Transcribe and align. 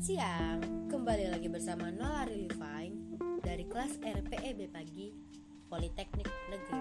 siang, 0.00 0.88
kembali 0.88 1.28
lagi 1.28 1.52
bersama 1.52 1.92
Nola 1.92 2.24
Rilifine 2.24 3.20
dari 3.44 3.68
kelas 3.68 4.00
RPEB 4.00 4.72
pagi 4.72 5.12
Politeknik 5.68 6.24
Negeri. 6.48 6.80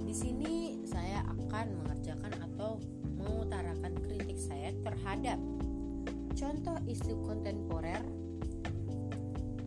Di 0.00 0.14
sini 0.16 0.80
saya 0.88 1.28
akan 1.28 1.84
mengerjakan 1.84 2.32
atau 2.40 2.80
mengutarakan 3.20 4.00
kritik 4.00 4.40
saya 4.40 4.72
terhadap 4.80 5.36
contoh 6.32 6.80
isu 6.88 7.20
kontemporer 7.20 8.00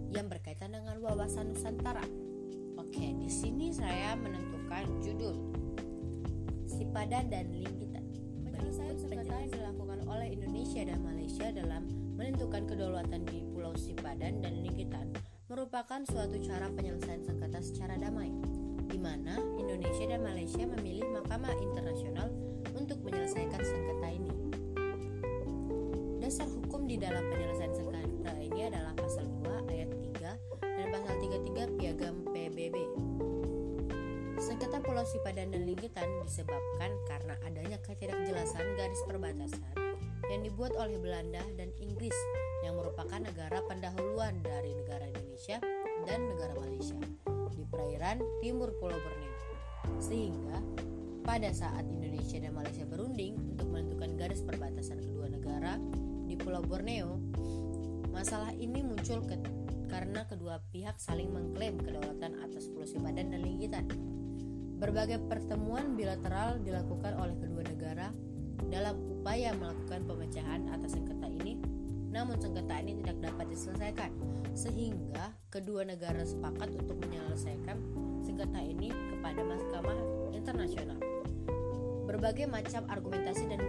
yang 0.09 0.25
berkaitan 0.25 0.73
dengan 0.73 0.97
wawasan 1.05 1.54
Nusantara. 1.54 2.02
Oke, 2.82 3.13
di 3.13 3.29
sini 3.29 3.77
saya 3.77 4.18
menentukan 4.18 4.89
judul 5.05 5.38
Sipadan 6.66 7.29
dan 7.29 7.45
Linggitan. 7.53 8.09
Penyelesaian 8.41 8.97
sengketa 8.97 9.38
yang 9.38 9.53
dilakukan 9.53 10.02
oleh 10.09 10.34
Indonesia 10.34 10.81
dan 10.81 11.05
Malaysia 11.05 11.53
dalam 11.53 12.05
menentukan 12.15 12.63
kedaulatan 12.63 13.27
di 13.27 13.43
Pulau 13.51 13.75
Sipadan 13.75 14.39
dan 14.39 14.63
Linggitan 14.63 15.11
merupakan 15.51 16.01
suatu 16.07 16.39
cara 16.41 16.71
penyelesaian 16.71 17.21
sengketa 17.21 17.59
secara 17.59 17.99
damai, 17.99 18.31
di 18.88 18.97
mana 18.97 19.38
Indonesia 19.59 20.07
dan 20.07 20.23
Malaysia 20.23 20.63
memilih 20.63 21.05
Mahkamah 21.11 21.53
Internasional 21.59 22.31
untuk 22.73 23.03
menyelesaikan 23.03 23.61
sengketa 23.61 24.09
ini. 24.09 24.33
Dasar 26.23 26.47
hukum 26.49 26.88
di 26.88 26.97
dalam 26.97 27.21
penyelesaian 27.29 27.75
sengketa 27.75 28.33
ini 28.39 28.61
adalah 28.66 28.95
pasal 28.97 29.27
2 29.43 29.71
ayat 29.75 29.89
3 29.93 30.63
dan 30.63 30.88
pasal 30.89 31.16
33 31.19 31.77
Piagam 31.77 32.16
PBB. 32.31 32.75
Sengketa 34.39 34.79
Pulau 34.79 35.03
Sipadan 35.03 35.52
dan 35.52 35.67
Linggitan 35.67 36.07
disebabkan 36.23 36.91
karena 37.11 37.35
adanya 37.43 37.77
ketidakjelasan 37.83 38.66
garis 38.79 39.02
perbatasan 39.07 39.94
yang 40.30 40.42
dibuat 40.42 40.73
oleh 40.78 40.98
Belanda 40.98 41.42
dan 41.56 41.70
Inggris 41.78 42.16
yang 42.66 42.78
merupakan 42.78 43.22
negara 43.22 43.62
pendahuluan 43.70 44.42
dari 44.42 44.73
negara 44.73 45.06
Indonesia 45.06 45.62
dan 46.09 46.20
negara 46.34 46.54
Malaysia 46.58 46.98
di 47.54 47.64
perairan 47.70 48.22
timur 48.42 48.73
Pulau 48.81 48.98
Borneo. 48.98 49.34
Sehingga 50.02 50.58
pada 51.22 51.50
saat 51.53 51.86
Indonesia 51.86 52.42
dan 52.42 52.53
Malaysia 52.53 52.86
berunding 52.86 53.38
untuk 53.53 53.70
menentukan 53.70 54.18
garis 54.18 54.42
perbatasan 54.42 55.02
kedua 55.02 55.30
negara 55.30 55.78
di 56.26 56.34
Pulau 56.38 56.66
Borneo, 56.66 57.22
masalah 58.09 58.53
ini 58.58 58.81
muncul 58.81 59.22
ke 59.26 59.38
karena 59.86 60.26
kedua 60.26 60.59
pihak 60.73 60.98
saling 60.98 61.30
mengklaim 61.30 61.78
kedaulatan 61.78 62.42
atas 62.42 62.66
Pulau 62.73 62.90
Sipadan 62.90 63.30
dan 63.30 63.42
Linggitan. 63.46 63.86
Berbagai 64.76 65.23
pertemuan 65.31 65.96
bilateral 65.96 66.59
dilakukan 66.59 67.16
oleh 67.16 67.38
kedua 67.40 67.64
negara 67.64 68.12
dalam 68.70 68.98
upaya 69.09 69.56
melakukan 69.58 70.06
pemecahan 70.06 70.70
atas 70.72 70.94
sengketa 70.98 71.28
ini, 71.28 71.59
namun 72.14 72.39
sengketa 72.39 72.80
ini 72.80 73.02
tidak 73.03 73.17
dapat 73.31 73.45
diselesaikan, 73.52 74.12
sehingga 74.56 75.36
kedua 75.52 75.84
negara 75.84 76.23
sepakat 76.23 76.72
untuk 76.80 76.95
menyelesaikan 77.03 77.75
sengketa 78.23 78.62
ini 78.64 78.94
kepada 79.12 79.42
Mahkamah 79.44 79.97
Internasional. 80.31 81.00
Berbagai 82.06 82.47
macam 82.47 82.88
argumentasi 82.88 83.50
dan 83.52 83.59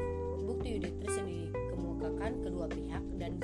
bukti 0.47 0.79
yuditris 0.79 1.19
yang 1.19 1.29
dikemukakan 1.29 2.33
kedua 2.45 2.67
pihak 2.71 3.03
dan 3.19 3.41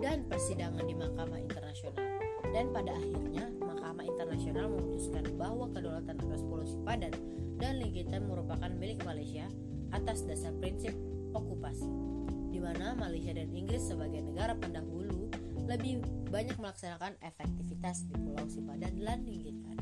dan 0.00 0.24
persidangan 0.28 0.84
di 0.86 0.94
Mahkamah 0.96 1.40
Internasional. 1.40 2.04
Dan 2.50 2.72
pada 2.74 2.96
akhirnya 2.96 3.46
Mahkamah 3.62 4.04
Internasional 4.06 4.66
memutuskan 4.72 5.22
bahwa 5.38 5.70
kedaulatan 5.70 6.16
atas 6.18 6.42
Pulau 6.42 6.66
Sipadan 6.66 7.14
dan 7.60 7.78
Ligitan 7.78 8.26
merupakan 8.26 8.72
milik 8.72 9.04
Malaysia 9.04 9.46
atas 9.90 10.26
dasar 10.26 10.54
prinsip 10.58 10.94
okupasi, 11.34 11.86
di 12.50 12.58
mana 12.58 12.94
Malaysia 12.98 13.34
dan 13.34 13.50
Inggris 13.54 13.86
sebagai 13.86 14.22
negara 14.24 14.56
pendahulu 14.58 15.30
lebih 15.70 16.02
banyak 16.30 16.58
melaksanakan 16.58 17.14
efektivitas 17.22 18.06
di 18.10 18.14
Pulau 18.18 18.46
Sipadan 18.50 18.98
dan 18.98 19.22
Linggitan. 19.22 19.78